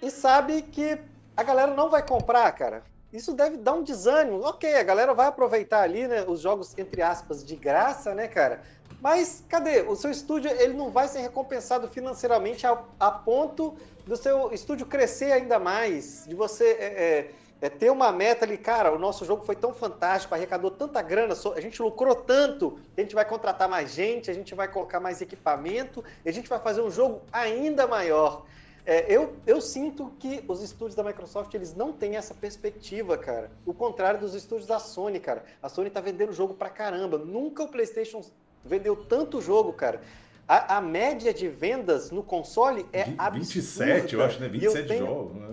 [0.00, 0.98] e sabe que
[1.36, 2.82] a galera não vai comprar, cara.
[3.12, 4.40] Isso deve dar um desânimo.
[4.42, 8.62] Ok, a galera vai aproveitar ali, né, os jogos, entre aspas, de graça, né, cara?
[9.06, 9.82] Mas cadê?
[9.82, 14.84] O seu estúdio ele não vai ser recompensado financeiramente a, a ponto do seu estúdio
[14.84, 19.24] crescer ainda mais, de você é, é, é, ter uma meta ali, cara, o nosso
[19.24, 23.68] jogo foi tão fantástico, arrecadou tanta grana, a gente lucrou tanto, a gente vai contratar
[23.68, 27.86] mais gente, a gente vai colocar mais equipamento, a gente vai fazer um jogo ainda
[27.86, 28.44] maior.
[28.84, 33.52] É, eu, eu sinto que os estúdios da Microsoft eles não têm essa perspectiva, cara.
[33.64, 35.44] O contrário dos estúdios da Sony, cara.
[35.62, 37.18] A Sony tá vendendo jogo pra caramba.
[37.18, 38.22] Nunca o PlayStation
[38.64, 40.00] vendeu tanto jogo, cara.
[40.48, 43.84] A, a média de vendas no console é 27, absurda.
[43.84, 44.48] 27, eu acho, né?
[44.48, 45.06] 27 tenho...
[45.06, 45.48] jogos, né?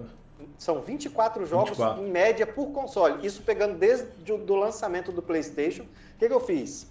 [0.58, 2.04] São 24 jogos 24.
[2.04, 3.26] em média por console.
[3.26, 5.84] Isso pegando desde o lançamento do PlayStation.
[5.84, 6.88] O que, que eu fiz?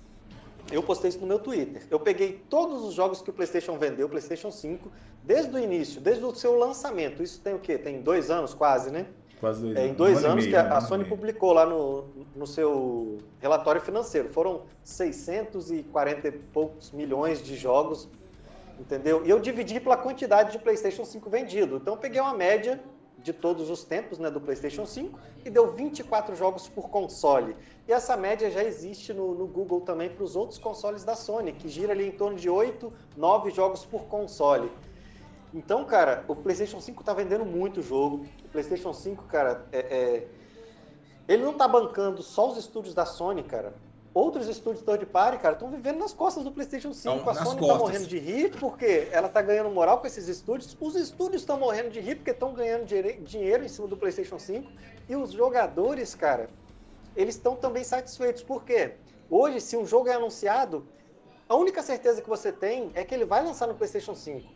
[0.71, 1.83] Eu postei isso no meu Twitter.
[1.91, 4.91] Eu peguei todos os jogos que o PlayStation vendeu, o PlayStation 5,
[5.23, 7.23] desde o início, desde o seu lançamento.
[7.23, 7.79] Isso tem o quê?
[7.79, 9.07] Tem dois anos quase, né?
[9.43, 12.05] Quase dois é, em dois um anos meio, que a, a Sony publicou lá no,
[12.37, 14.29] no seu relatório financeiro.
[14.29, 18.09] Foram 640 e poucos milhões de jogos,
[18.79, 19.27] entendeu?
[19.27, 21.79] E eu dividi pela quantidade de PlayStation 5 vendido.
[21.79, 22.81] Então eu peguei uma média
[23.19, 27.57] de todos os tempos né, do PlayStation 5 e deu 24 jogos por console.
[27.89, 31.53] E essa média já existe no, no Google também para os outros consoles da Sony,
[31.53, 34.71] que gira ali em torno de 8, 9 jogos por console.
[35.53, 38.25] Então, cara, o PlayStation 5 tá vendendo muito jogo.
[38.53, 40.27] PlayStation 5, cara, é, é...
[41.27, 43.75] ele não tá bancando só os estúdios da Sony, cara.
[44.15, 47.17] Outros estúdios third party, cara, estão vivendo nas costas do PlayStation 5.
[47.17, 47.69] Então, a Sony tá costas.
[47.69, 50.77] tá morrendo de rir porque ela tá ganhando moral com esses estúdios.
[50.79, 52.85] Os estúdios estão morrendo de rir porque estão ganhando
[53.25, 54.71] dinheiro em cima do PlayStation 5.
[55.09, 56.51] E os jogadores, cara,
[57.17, 58.43] eles estão também satisfeitos.
[58.43, 58.93] Por quê?
[59.31, 60.87] Hoje, se um jogo é anunciado,
[61.49, 64.47] a única certeza que você tem é que ele vai lançar no PlayStation 5.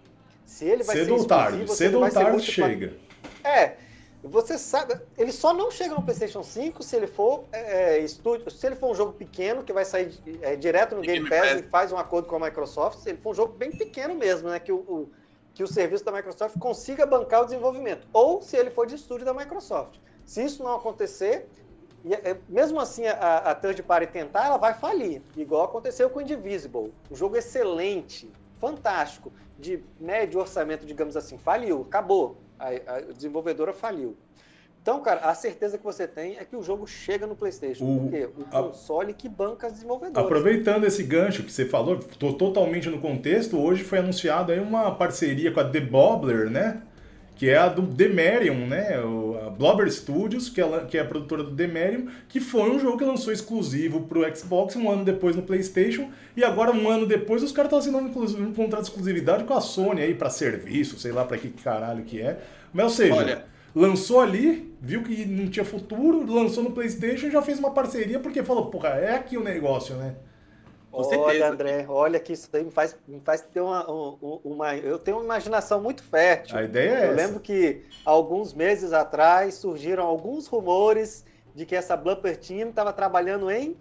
[0.44, 2.96] Se ele vai cedo ser ou tarde, cedo ou tarde chega.
[3.42, 3.76] É,
[4.28, 8.50] você sabe, ele só não chega no PlayStation 5 se ele for é, é, estúdio,
[8.50, 10.12] se ele for um jogo pequeno que vai sair
[10.42, 13.30] é, direto no Game Pass e faz um acordo com a Microsoft, se ele for
[13.30, 15.10] um jogo bem pequeno mesmo, né, que o, o,
[15.54, 19.24] que o serviço da Microsoft consiga bancar o desenvolvimento, ou se ele for de estúdio
[19.24, 19.98] da Microsoft.
[20.24, 21.48] Se isso não acontecer,
[22.10, 26.22] é, mesmo assim a, a third party tentar, ela vai falir, igual aconteceu com o
[26.22, 32.36] Indivisible, um jogo excelente, fantástico de médio orçamento, digamos assim, faliu, acabou.
[32.58, 34.16] A, a desenvolvedora faliu.
[34.86, 37.84] Então, cara, a certeza que você tem é que o jogo chega no PlayStation.
[37.84, 40.24] O, porque o console a, que banca as desenvolvedoras.
[40.24, 44.94] Aproveitando esse gancho que você falou, estou totalmente no contexto, hoje foi anunciado aí uma
[44.94, 46.82] parceria com a The Bobbler, né?
[47.36, 48.96] Que é a do Demerium, né?
[49.46, 52.96] A Blobber Studios, que é, que é a produtora do Demerium, que foi um jogo
[52.96, 57.42] que lançou exclusivo pro Xbox um ano depois no PlayStation, e agora um ano depois
[57.42, 58.08] os caras estão assinando
[58.40, 62.04] um contrato de exclusividade com a Sony aí para serviço, sei lá para que caralho
[62.04, 62.38] que é.
[62.72, 63.44] Mas ou seja, Olha...
[63.74, 68.18] lançou ali, viu que não tinha futuro, lançou no PlayStation e já fez uma parceria
[68.18, 70.14] porque falou, porra, é aqui o negócio, né?
[70.96, 71.48] Com olha, certeza.
[71.48, 73.86] André, olha que isso aí me faz, me faz ter uma,
[74.42, 76.56] uma, Eu tenho uma imaginação muito fértil.
[76.56, 77.14] A ideia é Eu essa.
[77.14, 81.22] lembro que alguns meses atrás surgiram alguns rumores
[81.54, 83.76] de que essa Blumper Team estava trabalhando em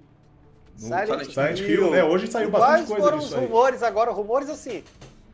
[0.75, 1.69] Silent, Silent Hill.
[1.69, 1.91] Hill.
[1.91, 2.03] né?
[2.03, 4.83] Hoje saiu bastante Quais coisa foram os rumores agora, rumores assim,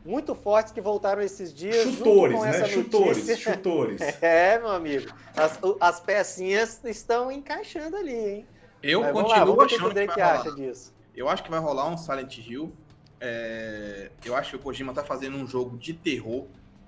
[0.04, 1.82] muito fortes que voltaram esses dias.
[1.82, 2.64] Chutores, né?
[2.68, 4.00] Chutores, chutores.
[4.22, 5.12] É, meu amigo.
[5.36, 8.46] As, as pecinhas estão encaixando ali, hein?
[8.82, 10.91] Eu Mas, continuo lá, achando que, que, que acha disso.
[11.14, 12.72] Eu acho que vai rolar um Silent Hill.
[13.20, 14.10] É...
[14.24, 16.46] Eu acho que o Kojima tá fazendo um jogo de terror.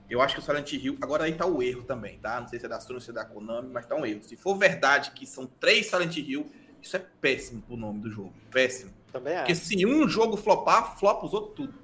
[0.08, 0.98] Eu acho que o Silent Hill.
[1.00, 2.40] Agora aí tá o erro também, tá?
[2.40, 4.22] Não sei se é da Sony, se é da Konami, mas tá um erro.
[4.22, 6.46] Se for verdade que são três Silent Hill,
[6.82, 8.32] isso é péssimo pro nome do jogo.
[8.50, 8.92] Péssimo.
[9.10, 9.64] Também Porque acho.
[9.64, 11.74] se um jogo flopar, flopa os outros tudo.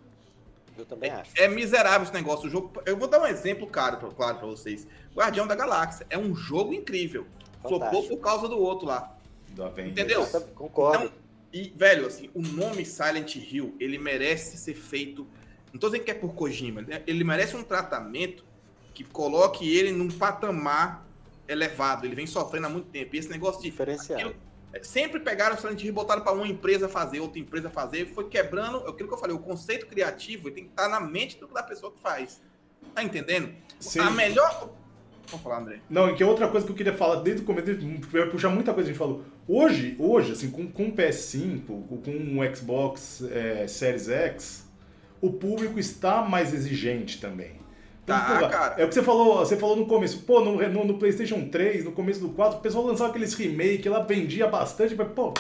[0.76, 1.30] Eu também é, acho.
[1.36, 2.46] É miserável esse negócio.
[2.46, 4.86] O jogo, eu vou dar um exemplo claro, claro para vocês.
[5.14, 7.26] Guardião da Galáxia é um jogo incrível.
[7.62, 7.90] Fantástico.
[7.90, 9.16] Flopou por causa do outro lá.
[9.50, 10.26] Do Entendeu?
[10.54, 11.04] Concordo.
[11.04, 11.19] Então,
[11.52, 15.26] e, velho, assim, o nome Silent Hill, ele merece ser feito.
[15.72, 17.02] Não tô dizendo que é por Kojima, né?
[17.06, 18.44] ele merece um tratamento
[18.94, 21.06] que coloque ele num patamar
[21.48, 22.06] elevado.
[22.06, 23.14] Ele vem sofrendo há muito tempo.
[23.14, 23.70] E esse negócio de.
[23.70, 24.20] Diferenciado.
[24.20, 24.36] Aquilo,
[24.72, 28.06] é, sempre pegaram o Silent Hill e botaram para uma empresa fazer, outra empresa fazer,
[28.06, 28.78] foi quebrando.
[28.78, 32.00] Aquilo que eu falei, o conceito criativo tem que estar na mente da pessoa que
[32.00, 32.40] faz.
[32.94, 33.54] Tá entendendo?
[33.78, 34.00] Sim.
[34.00, 34.72] A melhor.
[35.30, 35.80] Vamos falar, André.
[35.88, 37.66] Não, e que é outra coisa que eu queria falar desde o começo,
[38.10, 39.24] vai puxar muita coisa que a gente falou.
[39.46, 44.68] Hoje, hoje assim, com, com o PS5, com o Xbox é, Series X,
[45.20, 47.60] o público está mais exigente também.
[48.02, 48.74] Então, Tá, cara.
[48.78, 51.84] É o que você falou, você falou no começo, pô, no, no, no PlayStation 3,
[51.84, 55.32] no começo do 4, o pessoal lançava aqueles remake lá, vendia bastante, mas, pô.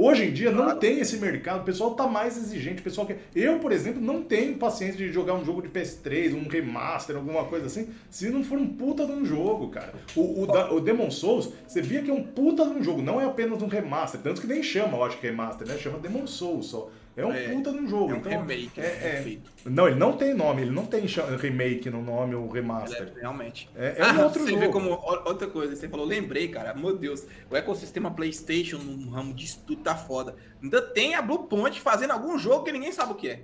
[0.00, 0.78] Hoje em dia não Claro.
[0.78, 3.18] tem esse mercado, o pessoal tá mais exigente, o pessoal quer.
[3.34, 7.44] Eu, por exemplo, não tenho paciência de jogar um jogo de PS3, um remaster, alguma
[7.46, 9.92] coisa assim, se não for um puta de um jogo, cara.
[10.14, 13.02] O, o, da- o Demon Souls, você via que é um puta de um jogo,
[13.02, 15.76] não é apenas um remaster, tanto que nem chama, eu acho que remaster, né?
[15.76, 16.88] Chama Demon Souls só.
[17.18, 18.12] É um É, puta de um jogo.
[18.12, 19.22] É um então, remake, é, é, é.
[19.22, 19.50] feito.
[19.64, 21.04] Não, ele não tem nome, ele não tem
[21.40, 23.12] remake no nome ou remaster.
[23.16, 23.68] É, realmente.
[23.74, 24.60] É- é um outro você jogo.
[24.60, 29.34] vê como outra coisa, você falou, lembrei, cara, meu Deus, o ecossistema PlayStation no ramo
[29.34, 30.36] disso tudo tá foda.
[30.62, 33.42] Ainda tem a Blue Point fazendo algum jogo que ninguém sabe o que é.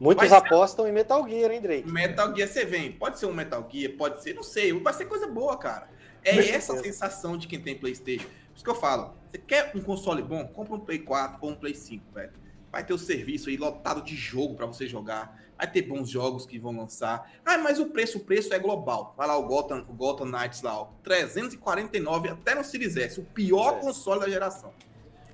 [0.00, 1.90] Muitos ser- apostam em Metal Gear, hein, Drake?
[1.90, 5.04] Metal Gear você vem, pode ser um Metal Gear, pode ser, não sei, vai ser
[5.04, 5.88] coisa boa, cara.
[6.24, 8.24] É essa sensação de quem tem PlayStation.
[8.24, 10.46] Por isso que eu falo, você quer um console bom?
[10.46, 12.30] Compra um Play 4 ou um Play 5, velho.
[12.72, 15.38] Vai ter o serviço aí lotado de jogo pra você jogar.
[15.58, 17.30] Vai ter bons jogos que vão lançar.
[17.44, 19.14] Ah, mas o preço, o preço é global.
[19.16, 23.24] Vai lá o Gotham, o Gotham Knights lá, ó, 349 até no Series S, o
[23.24, 23.80] pior É.
[23.80, 24.72] console da geração.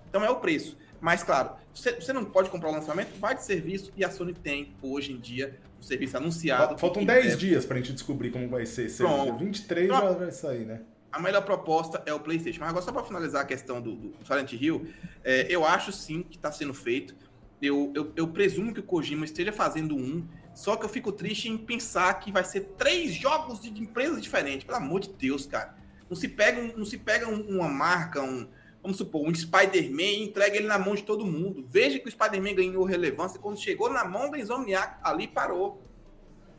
[0.08, 0.76] Então é o preço.
[1.00, 4.34] Mas claro, você, você não pode comprar o lançamento, vai de serviço e a Sony
[4.34, 6.76] tem hoje em dia um serviço anunciado.
[6.76, 8.86] Faltam que 10 é- dias pra gente descobrir como vai ser.
[8.86, 9.26] esse Pronto.
[9.26, 9.38] jogo.
[9.38, 10.80] 23 já vai sair, né?
[11.12, 12.60] A melhor proposta é o PlayStation.
[12.60, 14.88] Mas agora, só para finalizar a questão do, do Silent Hill,
[15.24, 17.14] é, eu acho sim que está sendo feito.
[17.60, 21.48] Eu, eu, eu presumo que o Kojima esteja fazendo um, só que eu fico triste
[21.48, 24.64] em pensar que vai ser três jogos de, empresas diferentes.
[24.64, 25.76] Pelo amor de Deus, cara.
[26.08, 28.48] Não se pega, não se pega um- uma marca, um,
[28.82, 31.66] vamos supor, um Spider-Man e entrega ele na mão de todo mundo.
[31.68, 35.82] Veja que o Spider-Man ganhou relevância quando chegou na mão da Insomniac, ali parou.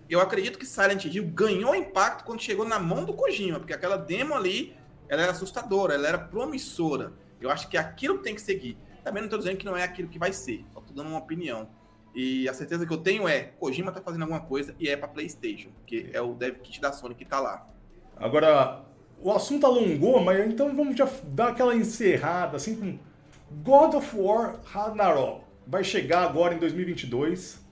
[0.09, 3.95] Eu acredito que Silent Hill ganhou impacto quando chegou na mão do Kojima, porque aquela
[3.95, 4.75] demo ali,
[5.07, 7.13] ela era assustadora, ela era promissora.
[7.39, 8.77] Eu acho que aquilo tem que seguir.
[9.09, 11.17] Também não estou dizendo que não é aquilo que vai ser, só estou dando uma
[11.17, 11.67] opinião.
[12.13, 15.07] E a certeza que eu tenho é, Kojima tá fazendo alguma coisa e é para
[15.07, 17.65] PlayStation, porque é o dev kit da Sony que tá lá.
[18.15, 18.83] Agora,
[19.19, 22.99] o assunto alongou, mas então vamos já dar aquela encerrada, assim, com
[23.63, 25.41] God of War Ragnarok.
[25.65, 27.65] Vai chegar agora em 2022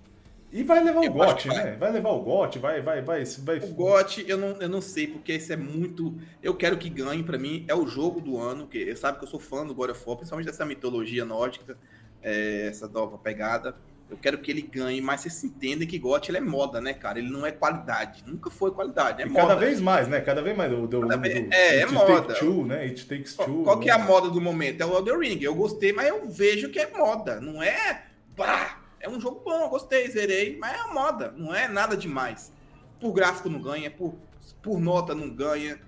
[0.59, 1.63] e vai levar o Eu acho GOT, que vai.
[1.63, 1.75] né?
[1.79, 3.57] Vai levar o GOT, vai, vai, vai, vai...
[3.59, 6.15] O GOT, eu não, eu não sei, porque esse é muito.
[6.41, 9.27] Eu quero que ganhe, pra mim, é o jogo do ano, que sabe que eu
[9.29, 11.77] sou fã do God of War, principalmente dessa mitologia nórdica,
[12.21, 13.75] é, essa nova pegada.
[14.09, 17.19] Eu quero que ele ganhe, mas vocês entendem que GOT ele é moda, né, cara?
[17.19, 18.23] Ele não é qualidade.
[18.25, 19.47] Nunca foi qualidade, é E moda.
[19.47, 20.21] cada vez mais, né?
[20.21, 20.71] Cada vez mais.
[20.71, 22.33] Do, do, Cada do- vez- é, é moda.
[22.35, 22.83] Two, né?
[22.83, 23.63] It Takes Two.
[23.63, 24.05] qual que é a né?
[24.05, 24.79] moda do momento?
[24.79, 25.39] É o Elden Ring.
[25.43, 27.41] Eu gostei, mas eu vejo que é moda.
[27.41, 28.03] Não é.
[28.33, 31.31] Bah, é um jogo bom, gostei, zerei, mas é moda.
[31.35, 32.51] Não é nada demais.
[32.99, 34.15] Por gráfico não ganha, por,
[34.61, 35.79] por nota não ganha.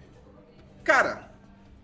[0.83, 1.31] Cara,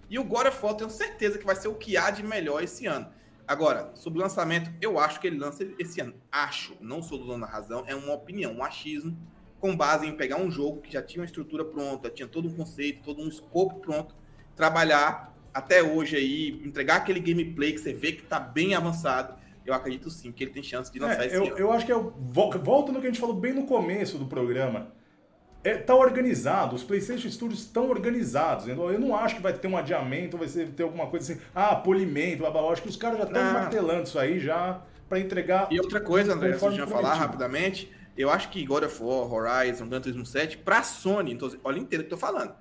[0.10, 2.64] e o God of War tenho certeza que vai ser o que há de melhor
[2.64, 3.08] esse ano.
[3.48, 6.16] Agora, sobre o lançamento, eu acho que ele lança esse ano.
[6.32, 9.16] Acho, não sou do dono da razão, é uma opinião, um achismo,
[9.60, 12.54] com base em pegar um jogo que já tinha uma estrutura pronta, tinha todo um
[12.54, 14.16] conceito, todo um escopo pronto,
[14.56, 19.36] trabalhar até hoje aí, entregar aquele gameplay que você vê que tá bem avançado.
[19.66, 21.58] Eu acredito sim que ele tem chance de lançar É, esse eu, ano.
[21.58, 24.18] eu acho que é o, vol- volta no que a gente falou bem no começo
[24.18, 24.94] do programa.
[25.64, 28.68] É, tá organizado, os PlayStation Studios estão organizados.
[28.68, 31.42] Eu eu não acho que vai ter um adiamento, vai ser, ter alguma coisa assim,
[31.56, 32.72] ah, polimento, blá, blá, blá.
[32.72, 33.54] Acho que os caras já estão Não.
[33.54, 35.68] martelando isso aí já pra entregar.
[35.72, 38.84] E outra coisa, André, se a Conforme gente vai falar rapidamente, eu acho que God
[38.84, 42.54] of War, Horizon, Gran Turismo 7, pra Sony, então, olha inteiro que eu tô falando,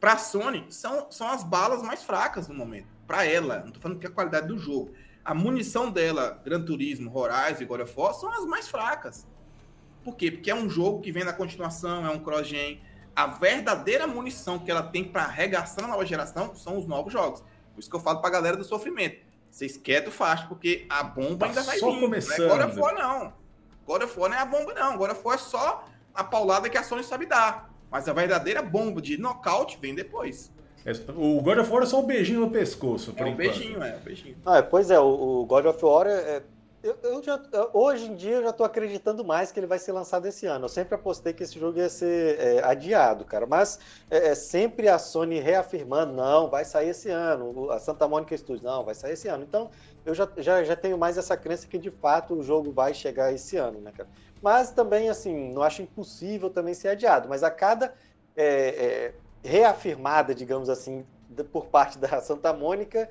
[0.00, 2.88] pra Sony, são, são as balas mais fracas no momento.
[3.06, 4.90] Pra ela, não tô falando que é a qualidade do jogo.
[5.24, 9.26] A munição dela, Gran Turismo, Horizon e God of War, são as mais fracas.
[10.02, 10.30] Por quê?
[10.30, 12.80] Porque é um jogo que vem na continuação, é um cross-gen.
[13.14, 17.40] A verdadeira munição que ela tem pra arregaçar na nova geração são os novos jogos.
[17.74, 19.18] Por isso que eu falo pra galera do sofrimento.
[19.50, 22.00] Vocês quietos fácil, porque a bomba Tá ainda vai só vir.
[22.00, 22.38] começando.
[22.48, 23.32] Não é God of War, não.
[23.86, 24.96] God of War não é a bomba, não.
[24.96, 27.68] God of War é só a paulada que a Sony sabe dar.
[27.90, 30.50] Mas a verdadeira bomba de nocaute vem depois.
[30.84, 33.36] É, O God of War é só o beijinho no pescoço, por É um enquanto.
[33.38, 34.36] beijinho, é um beijinho.
[34.44, 36.12] Ah, pois é, o, God of War é.
[36.36, 36.42] é-
[36.82, 37.38] eu, eu já,
[37.74, 40.64] hoje em dia eu já tô acreditando mais que ele vai ser lançado esse ano.
[40.64, 43.46] Eu sempre apostei que esse jogo ia ser é, adiado, cara.
[43.46, 43.78] Mas
[44.10, 47.70] é, é sempre a Sony reafirmando, não, vai sair esse ano.
[47.70, 49.44] A Santa Mônica Studios, não, vai sair esse ano.
[49.46, 49.70] Então
[50.06, 53.30] eu já, já, já tenho mais essa crença que de fato o jogo vai chegar
[53.30, 54.08] esse ano, né, cara?
[54.40, 57.28] Mas também, assim, não acho impossível também ser adiado.
[57.28, 57.92] Mas a cada
[58.34, 61.04] é, é, reafirmada, digamos assim,
[61.52, 63.08] por parte da Santa Mônica,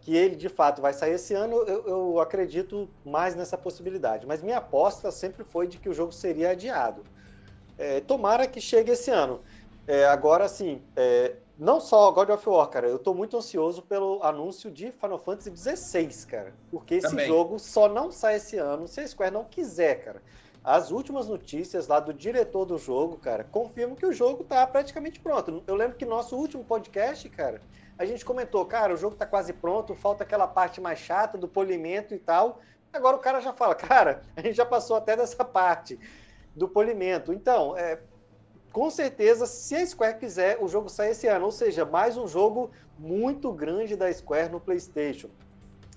[0.00, 4.26] que ele de fato vai sair esse ano, eu, eu acredito mais nessa possibilidade.
[4.26, 7.04] Mas minha aposta sempre foi de que o jogo seria adiado.
[7.78, 9.40] É, tomara que chegue esse ano.
[9.86, 14.22] É, agora, assim, é, não só God of War, cara, eu tô muito ansioso pelo
[14.22, 16.54] anúncio de Final Fantasy XVI, cara.
[16.70, 17.26] Porque esse Também.
[17.26, 20.22] jogo só não sai esse ano se a Square não quiser, cara.
[20.62, 25.18] As últimas notícias lá do diretor do jogo, cara, confirmam que o jogo tá praticamente
[25.18, 25.62] pronto.
[25.66, 27.62] Eu lembro que nosso último podcast, cara,
[27.98, 31.48] a gente comentou, cara, o jogo tá quase pronto, falta aquela parte mais chata do
[31.48, 32.60] polimento e tal.
[32.92, 35.98] Agora o cara já fala, cara, a gente já passou até dessa parte
[36.54, 37.32] do polimento.
[37.32, 37.98] Então, é,
[38.70, 41.46] com certeza, se a Square quiser, o jogo sai esse ano.
[41.46, 45.30] Ou seja, mais um jogo muito grande da Square no PlayStation.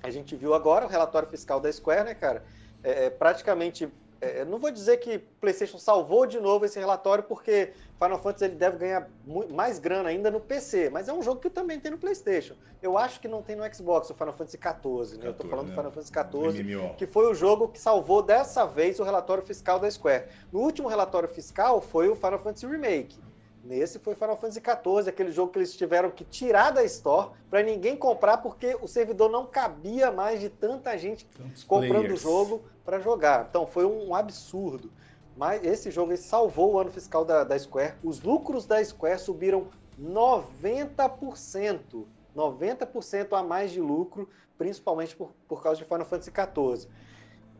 [0.01, 2.43] A gente viu agora o relatório fiscal da Square, né, cara?
[2.81, 3.91] É, praticamente
[4.23, 8.55] é, não vou dizer que PlayStation salvou de novo esse relatório, porque Final Fantasy ele
[8.55, 9.09] deve ganhar
[9.51, 12.55] mais grana ainda no PC, mas é um jogo que também tem no PlayStation.
[12.81, 15.23] Eu acho que não tem no Xbox o Final Fantasy XIV, né?
[15.23, 15.71] 14, Eu tô falando né?
[15.71, 19.79] do Final Fantasy XIV, que foi o jogo que salvou dessa vez o relatório fiscal
[19.79, 20.25] da Square.
[20.51, 23.17] No último relatório fiscal foi o Final Fantasy Remake.
[23.63, 27.63] Nesse foi Final Fantasy XIV, aquele jogo que eles tiveram que tirar da Store para
[27.63, 32.61] ninguém comprar porque o servidor não cabia mais de tanta gente Tantos comprando o jogo
[32.83, 33.47] para jogar.
[33.49, 34.91] Então foi um absurdo.
[35.37, 37.93] Mas esse jogo salvou o ano fiscal da, da Square.
[38.03, 42.05] Os lucros da Square subiram 90%.
[42.35, 46.89] 90% a mais de lucro, principalmente por, por causa de Final Fantasy XIV.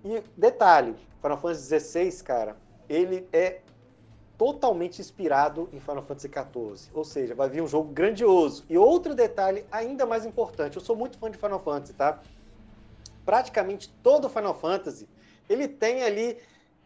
[0.03, 2.57] E detalhe, Final Fantasy XVI, cara,
[2.89, 3.61] ele é
[4.37, 6.91] totalmente inspirado em Final Fantasy XIV.
[6.93, 8.65] Ou seja, vai vir um jogo grandioso.
[8.69, 12.19] E outro detalhe ainda mais importante, eu sou muito fã de Final Fantasy, tá?
[13.25, 15.07] Praticamente todo Final Fantasy,
[15.49, 16.37] ele tem ali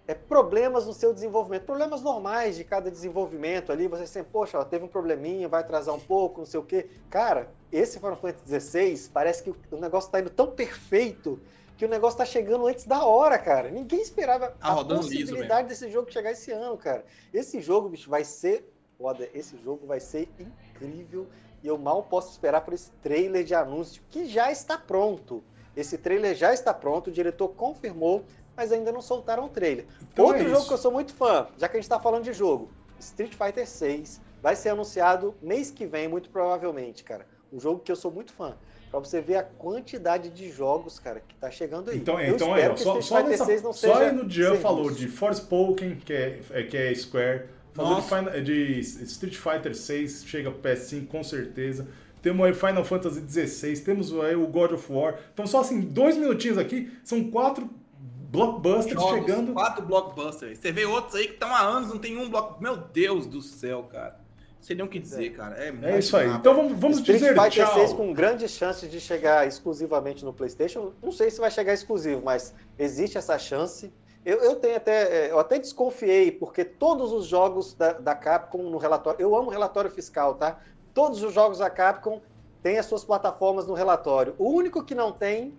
[0.07, 4.63] é, problemas no seu desenvolvimento, problemas normais de cada desenvolvimento ali, você sempre, poxa, ó,
[4.63, 6.87] teve um probleminha, vai atrasar um pouco, não sei o quê.
[7.09, 11.39] Cara, esse Final Fantasy XVI parece que o negócio está indo tão perfeito
[11.77, 13.69] que o negócio tá chegando antes da hora, cara.
[13.69, 17.05] Ninguém esperava tá a possibilidade desse jogo chegar esse ano, cara.
[17.31, 19.29] Esse jogo, bicho, vai ser foda.
[19.33, 21.27] Esse jogo vai ser incrível
[21.63, 25.43] e eu mal posso esperar por esse trailer de anúncio que já está pronto.
[25.75, 29.85] Esse trailer já está pronto, o diretor confirmou, mas ainda não soltaram o trailer.
[30.11, 32.23] Então Outro é jogo que eu sou muito fã, já que a gente está falando
[32.23, 37.27] de jogo, Street Fighter 6, vai ser anunciado mês que vem, muito provavelmente, cara.
[37.53, 38.57] Um jogo que eu sou muito fã.
[38.89, 41.97] Pra você ver a quantidade de jogos, cara, que tá chegando aí.
[41.97, 46.13] Então, então aí, ó, só, só, nessa, só aí no Jean falou de Forspoken, que
[46.13, 47.45] é, é, que é Square.
[47.73, 51.87] Falou de, Final, de, Street Fighter 6, chega pro PS5 com certeza.
[52.21, 55.19] Temos aí Final Fantasy XVI, temos aí o God of War.
[55.33, 57.69] Então, só assim, dois minutinhos aqui, são quatro
[58.31, 59.53] blockbusters Jogos, chegando.
[59.53, 60.57] Quatro blockbusters.
[60.57, 62.61] Você vê outros aí que estão há anos, não tem um bloco.
[62.61, 64.26] Meu Deus do céu, cara
[64.67, 65.55] sei nem o que dizer, cara.
[65.57, 66.27] É, é isso aí.
[66.27, 67.73] Então vamos, vamos Street dizer Fighter tchau.
[67.75, 70.91] 6 com grandes chances de chegar exclusivamente no PlayStation.
[71.01, 73.89] Não sei se vai chegar exclusivo, mas existe essa chance.
[74.25, 78.63] Eu, eu tenho até, é, eu até desconfiei, porque todos os jogos da, da Capcom
[78.63, 79.21] no relatório.
[79.21, 80.59] Eu amo relatório fiscal, tá?
[80.93, 82.21] Todos os jogos da Capcom
[82.61, 84.35] têm as suas plataformas no relatório.
[84.37, 85.53] O único que não tem,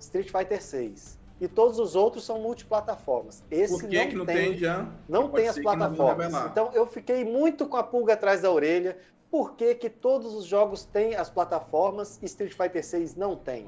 [0.00, 3.42] Street Fighter 6 e todos os outros são multiplataformas.
[3.50, 4.88] Esse Por que não, que não tem, tem já?
[5.08, 6.32] Não tem as plataformas.
[6.50, 8.96] Então eu fiquei muito com a pulga atrás da orelha.
[9.30, 13.66] Por que, que todos os jogos têm as plataformas e Street Fighter 6 não tem?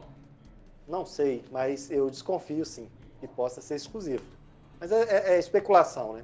[0.87, 2.89] Não sei, mas eu desconfio sim
[3.21, 4.23] que possa ser exclusivo.
[4.79, 6.23] Mas é, é, é especulação, né?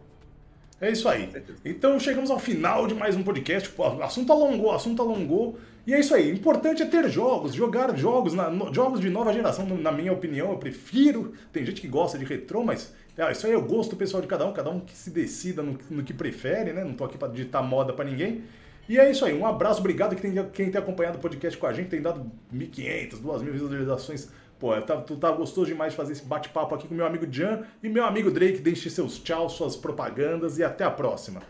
[0.81, 1.31] É isso aí.
[1.65, 3.73] Então chegamos ao final de mais um podcast.
[3.77, 5.57] O assunto alongou, o assunto alongou.
[5.87, 6.31] E é isso aí.
[6.31, 10.13] O importante é ter jogos, jogar jogos, na, no, jogos de nova geração, na minha
[10.13, 10.51] opinião.
[10.51, 11.33] Eu prefiro.
[11.53, 14.29] Tem gente que gosta de retrô, mas ah, isso aí é o gosto pessoal de
[14.29, 16.85] cada um, cada um que se decida no, no que prefere, né?
[16.85, 18.43] Não tô aqui para ditar moda para ninguém.
[18.89, 19.37] E é isso aí.
[19.37, 22.31] Um abraço, obrigado que tem, quem tem acompanhado o podcast com a gente, tem dado
[22.55, 24.29] 1.500, 2.000 visualizações
[24.63, 27.65] Pô, tá, tu tá gostoso demais de fazer esse bate-papo aqui com meu amigo Jan
[27.83, 28.61] e meu amigo Drake.
[28.61, 31.43] Deixe seus tchau, suas propagandas e até a próxima.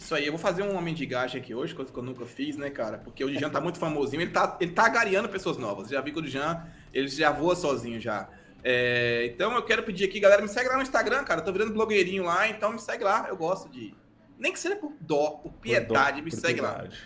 [0.00, 2.70] Isso aí, eu vou fazer uma mendigagem aqui hoje, coisa que eu nunca fiz, né,
[2.70, 2.96] cara?
[2.96, 5.90] Porque o Jan tá muito famosinho, ele tá, ele tá agariando pessoas novas.
[5.90, 8.26] Já vi que o Jan, ele já voa sozinho já.
[8.64, 11.42] É, então eu quero pedir aqui, galera, me segue lá no Instagram, cara.
[11.42, 13.26] Eu tô virando blogueirinho lá, então me segue lá.
[13.28, 13.92] Eu gosto de.
[14.38, 16.98] Nem que seja por dó, por piedade, por dó, me por segue piedade.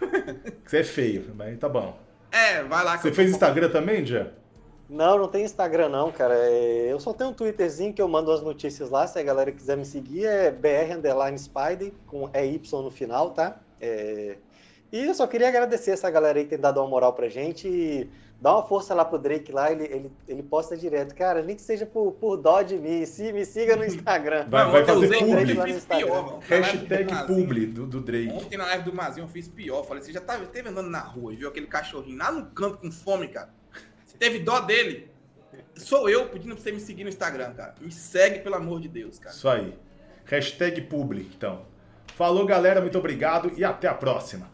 [0.00, 0.34] lá.
[0.66, 1.96] Você é feio, mas tá bom.
[2.32, 2.98] É, vai lá.
[2.98, 4.32] Você fez Instagram também, Jan?
[4.88, 6.34] Não, não tem Instagram não, cara.
[6.34, 9.06] É, eu só tenho um Twitterzinho que eu mando as notícias lá.
[9.06, 13.58] Se a galera quiser me seguir, é br underline Spider, com EY no final, tá?
[13.80, 14.36] É...
[14.92, 17.66] E eu só queria agradecer essa galera aí que tem dado uma moral pra gente
[17.66, 18.08] e
[18.40, 21.12] dá uma força lá pro Drake lá, ele, ele, ele posta direto.
[21.16, 24.46] Cara, nem que seja por, por dó de mim, se, me siga no Instagram.
[24.48, 25.54] Vai, vai fazer publi.
[25.54, 28.32] Lá no Pior, Hashtag publi do, do Drake.
[28.32, 29.82] Ontem na live do Mazinho eu fiz pior.
[29.82, 32.78] Falei, você já tava, esteve andando na rua e viu aquele cachorrinho lá no canto
[32.78, 33.50] com fome, cara
[34.18, 35.10] teve dó dele.
[35.74, 37.74] Sou eu pedindo pra você me seguir no Instagram, cara.
[37.80, 39.34] Me segue, pelo amor de Deus, cara.
[39.34, 39.74] Isso aí.
[40.24, 41.66] Hashtag publi, então.
[42.14, 42.80] Falou, galera.
[42.80, 44.50] Muito obrigado e até a próxima.